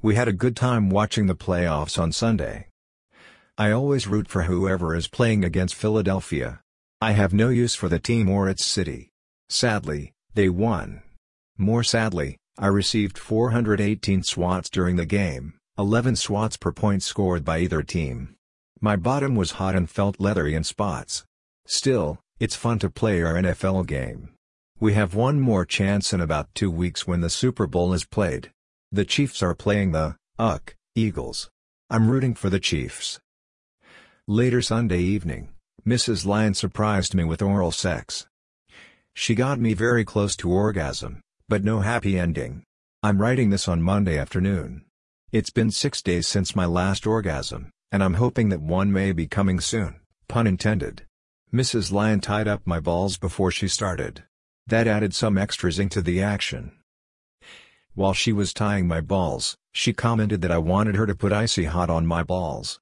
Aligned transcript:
We 0.00 0.14
had 0.14 0.28
a 0.28 0.32
good 0.32 0.54
time 0.54 0.90
watching 0.90 1.26
the 1.26 1.34
playoffs 1.34 1.98
on 1.98 2.12
Sunday. 2.12 2.68
I 3.56 3.72
always 3.72 4.06
root 4.06 4.28
for 4.28 4.44
whoever 4.44 4.94
is 4.94 5.08
playing 5.08 5.44
against 5.44 5.74
Philadelphia. 5.74 6.60
I 7.00 7.12
have 7.12 7.34
no 7.34 7.48
use 7.48 7.74
for 7.74 7.88
the 7.88 7.98
team 7.98 8.28
or 8.28 8.48
its 8.48 8.64
city. 8.64 9.10
Sadly, 9.48 10.12
they 10.34 10.48
won. 10.48 11.02
More 11.56 11.82
sadly, 11.82 12.36
I 12.56 12.68
received 12.68 13.18
418 13.18 14.22
swats 14.22 14.70
during 14.70 14.94
the 14.94 15.04
game, 15.04 15.54
11 15.76 16.14
swats 16.14 16.56
per 16.56 16.70
point 16.70 17.02
scored 17.02 17.44
by 17.44 17.58
either 17.58 17.82
team. 17.82 18.36
My 18.80 18.94
bottom 18.94 19.34
was 19.34 19.58
hot 19.58 19.74
and 19.74 19.90
felt 19.90 20.20
leathery 20.20 20.54
in 20.54 20.62
spots. 20.62 21.24
Still, 21.66 22.20
it's 22.38 22.54
fun 22.54 22.78
to 22.78 22.88
play 22.88 23.20
our 23.22 23.34
NFL 23.34 23.88
game. 23.88 24.30
We 24.78 24.92
have 24.92 25.16
one 25.16 25.40
more 25.40 25.64
chance 25.64 26.12
in 26.12 26.20
about 26.20 26.54
two 26.54 26.70
weeks 26.70 27.04
when 27.04 27.20
the 27.20 27.30
Super 27.30 27.66
Bowl 27.66 27.92
is 27.92 28.04
played. 28.04 28.52
The 28.90 29.04
Chiefs 29.04 29.42
are 29.42 29.54
playing 29.54 29.92
the, 29.92 30.16
UCK, 30.40 30.72
Eagles. 30.94 31.50
I'm 31.90 32.08
rooting 32.08 32.34
for 32.34 32.48
the 32.48 32.58
Chiefs. 32.58 33.20
Later 34.26 34.62
Sunday 34.62 35.00
evening, 35.00 35.50
Mrs. 35.86 36.24
Lyon 36.24 36.54
surprised 36.54 37.14
me 37.14 37.22
with 37.22 37.42
oral 37.42 37.70
sex. 37.70 38.26
She 39.12 39.34
got 39.34 39.60
me 39.60 39.74
very 39.74 40.06
close 40.06 40.34
to 40.36 40.50
orgasm, 40.50 41.20
but 41.50 41.62
no 41.62 41.80
happy 41.80 42.18
ending. 42.18 42.62
I'm 43.02 43.20
writing 43.20 43.50
this 43.50 43.68
on 43.68 43.82
Monday 43.82 44.16
afternoon. 44.16 44.86
It's 45.32 45.50
been 45.50 45.70
six 45.70 46.00
days 46.00 46.26
since 46.26 46.56
my 46.56 46.64
last 46.64 47.06
orgasm, 47.06 47.70
and 47.92 48.02
I'm 48.02 48.14
hoping 48.14 48.48
that 48.48 48.62
one 48.62 48.90
may 48.90 49.12
be 49.12 49.26
coming 49.26 49.60
soon, 49.60 50.00
pun 50.28 50.46
intended. 50.46 51.02
Mrs. 51.52 51.92
Lyon 51.92 52.20
tied 52.20 52.48
up 52.48 52.62
my 52.64 52.80
balls 52.80 53.18
before 53.18 53.50
she 53.50 53.68
started. 53.68 54.24
That 54.66 54.86
added 54.86 55.14
some 55.14 55.36
extra 55.36 55.70
zing 55.72 55.90
to 55.90 56.00
the 56.00 56.22
action. 56.22 56.72
While 57.98 58.12
she 58.12 58.32
was 58.32 58.54
tying 58.54 58.86
my 58.86 59.00
balls, 59.00 59.56
she 59.72 59.92
commented 59.92 60.40
that 60.42 60.52
I 60.52 60.58
wanted 60.58 60.94
her 60.94 61.04
to 61.04 61.16
put 61.16 61.32
icy 61.32 61.64
hot 61.64 61.90
on 61.90 62.06
my 62.06 62.22
balls. 62.22 62.78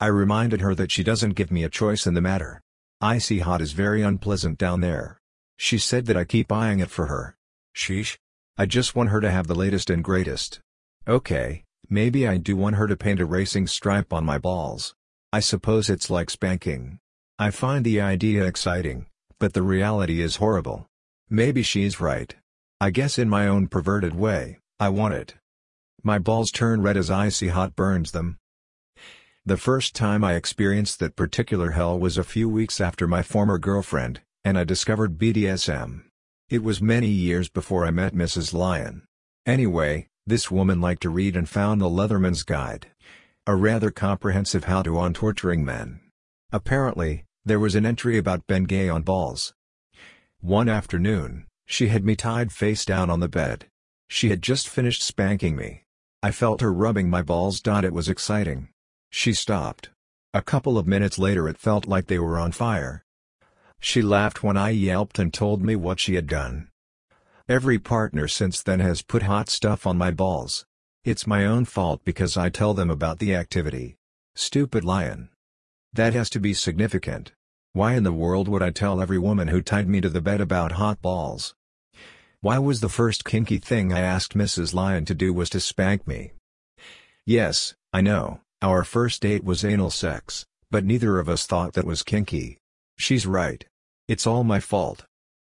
I 0.00 0.06
reminded 0.06 0.62
her 0.62 0.74
that 0.74 0.90
she 0.90 1.04
doesn't 1.04 1.34
give 1.34 1.50
me 1.50 1.64
a 1.64 1.68
choice 1.68 2.06
in 2.06 2.14
the 2.14 2.22
matter. 2.22 2.62
Icy 2.98 3.40
hot 3.40 3.60
is 3.60 3.72
very 3.72 4.00
unpleasant 4.00 4.56
down 4.56 4.80
there. 4.80 5.20
She 5.58 5.76
said 5.76 6.06
that 6.06 6.16
I 6.16 6.24
keep 6.24 6.50
eyeing 6.50 6.80
it 6.80 6.88
for 6.88 7.08
her. 7.08 7.36
Sheesh. 7.76 8.16
I 8.56 8.64
just 8.64 8.96
want 8.96 9.10
her 9.10 9.20
to 9.20 9.30
have 9.30 9.48
the 9.48 9.54
latest 9.54 9.90
and 9.90 10.02
greatest. 10.02 10.60
Okay, 11.06 11.64
maybe 11.90 12.26
I 12.26 12.38
do 12.38 12.56
want 12.56 12.76
her 12.76 12.86
to 12.86 12.96
paint 12.96 13.20
a 13.20 13.26
racing 13.26 13.66
stripe 13.66 14.14
on 14.14 14.24
my 14.24 14.38
balls. 14.38 14.94
I 15.30 15.40
suppose 15.40 15.90
it's 15.90 16.08
like 16.08 16.30
spanking. 16.30 17.00
I 17.38 17.50
find 17.50 17.84
the 17.84 18.00
idea 18.00 18.46
exciting, 18.46 19.04
but 19.38 19.52
the 19.52 19.60
reality 19.60 20.22
is 20.22 20.36
horrible. 20.36 20.86
Maybe 21.28 21.62
she's 21.62 22.00
right. 22.00 22.34
I 22.82 22.90
guess 22.90 23.16
in 23.16 23.28
my 23.28 23.46
own 23.46 23.68
perverted 23.68 24.12
way, 24.12 24.58
I 24.80 24.88
want 24.88 25.14
it. 25.14 25.36
My 26.02 26.18
balls 26.18 26.50
turn 26.50 26.82
red 26.82 26.96
as 26.96 27.12
icy 27.12 27.46
hot 27.46 27.76
burns 27.76 28.10
them. 28.10 28.38
The 29.46 29.56
first 29.56 29.94
time 29.94 30.24
I 30.24 30.34
experienced 30.34 30.98
that 30.98 31.14
particular 31.14 31.70
hell 31.70 31.96
was 31.96 32.18
a 32.18 32.24
few 32.24 32.48
weeks 32.48 32.80
after 32.80 33.06
my 33.06 33.22
former 33.22 33.56
girlfriend, 33.56 34.22
and 34.44 34.58
I 34.58 34.64
discovered 34.64 35.16
BDSM. 35.16 36.06
It 36.50 36.64
was 36.64 36.82
many 36.82 37.06
years 37.06 37.48
before 37.48 37.86
I 37.86 37.92
met 37.92 38.16
Mrs. 38.16 38.52
Lyon. 38.52 39.04
Anyway, 39.46 40.08
this 40.26 40.50
woman 40.50 40.80
liked 40.80 41.02
to 41.02 41.08
read 41.08 41.36
and 41.36 41.48
found 41.48 41.80
the 41.80 41.88
Leatherman's 41.88 42.42
Guide. 42.42 42.88
A 43.46 43.54
rather 43.54 43.92
comprehensive 43.92 44.64
how-to 44.64 44.98
on 44.98 45.14
torturing 45.14 45.64
men. 45.64 46.00
Apparently, 46.50 47.26
there 47.44 47.60
was 47.60 47.76
an 47.76 47.86
entry 47.86 48.18
about 48.18 48.48
Bengay 48.48 48.92
on 48.92 49.02
balls. 49.02 49.54
One 50.40 50.68
afternoon, 50.68 51.46
she 51.72 51.88
had 51.88 52.04
me 52.04 52.14
tied 52.14 52.52
face 52.52 52.84
down 52.84 53.08
on 53.08 53.20
the 53.20 53.28
bed. 53.28 53.64
She 54.06 54.28
had 54.28 54.42
just 54.42 54.68
finished 54.68 55.02
spanking 55.02 55.56
me. 55.56 55.84
I 56.22 56.30
felt 56.30 56.60
her 56.60 56.70
rubbing 56.70 57.08
my 57.08 57.22
balls. 57.22 57.62
It 57.64 57.94
was 57.94 58.10
exciting. 58.10 58.68
She 59.08 59.32
stopped. 59.32 59.88
A 60.34 60.42
couple 60.42 60.76
of 60.76 60.86
minutes 60.86 61.18
later 61.18 61.48
it 61.48 61.56
felt 61.56 61.86
like 61.86 62.08
they 62.08 62.18
were 62.18 62.38
on 62.38 62.52
fire. 62.52 63.06
She 63.80 64.02
laughed 64.02 64.42
when 64.42 64.58
I 64.58 64.68
yelped 64.68 65.18
and 65.18 65.32
told 65.32 65.62
me 65.62 65.74
what 65.74 65.98
she 65.98 66.14
had 66.14 66.26
done. 66.26 66.68
Every 67.48 67.78
partner 67.78 68.28
since 68.28 68.62
then 68.62 68.80
has 68.80 69.00
put 69.00 69.22
hot 69.22 69.48
stuff 69.48 69.86
on 69.86 69.96
my 69.96 70.10
balls. 70.10 70.66
It's 71.04 71.26
my 71.26 71.46
own 71.46 71.64
fault 71.64 72.02
because 72.04 72.36
I 72.36 72.50
tell 72.50 72.74
them 72.74 72.90
about 72.90 73.18
the 73.18 73.34
activity. 73.34 73.96
Stupid 74.34 74.84
Lyon. 74.84 75.30
That 75.94 76.12
has 76.12 76.28
to 76.30 76.38
be 76.38 76.52
significant. 76.52 77.32
Why 77.72 77.94
in 77.94 78.02
the 78.02 78.12
world 78.12 78.46
would 78.46 78.62
I 78.62 78.72
tell 78.72 79.00
every 79.00 79.18
woman 79.18 79.48
who 79.48 79.62
tied 79.62 79.88
me 79.88 80.02
to 80.02 80.10
the 80.10 80.20
bed 80.20 80.42
about 80.42 80.72
hot 80.72 81.00
balls? 81.00 81.54
Why 82.42 82.58
was 82.58 82.80
the 82.80 82.88
first 82.88 83.24
kinky 83.24 83.58
thing 83.58 83.92
I 83.92 84.00
asked 84.00 84.36
Mrs. 84.36 84.74
Lyon 84.74 85.04
to 85.04 85.14
do 85.14 85.32
was 85.32 85.48
to 85.50 85.60
spank 85.60 86.08
me? 86.08 86.32
Yes, 87.24 87.74
I 87.92 88.00
know, 88.00 88.40
our 88.60 88.82
first 88.82 89.22
date 89.22 89.44
was 89.44 89.64
anal 89.64 89.90
sex, 89.90 90.44
but 90.68 90.84
neither 90.84 91.20
of 91.20 91.28
us 91.28 91.46
thought 91.46 91.74
that 91.74 91.84
was 91.84 92.02
kinky. 92.02 92.58
She's 92.98 93.28
right. 93.28 93.64
It's 94.08 94.26
all 94.26 94.42
my 94.42 94.58
fault. 94.58 95.04